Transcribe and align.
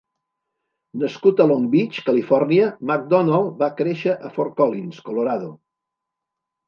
Nascut 1.01 1.43
a 1.43 1.45
Long 1.51 1.67
Beach, 1.75 1.99
Califòrnia, 2.07 2.71
McDonald 2.91 3.53
va 3.65 3.69
créixer 3.83 4.19
a 4.29 4.33
Fort 4.39 4.57
Collins, 4.63 5.03
Colorado. 5.11 5.53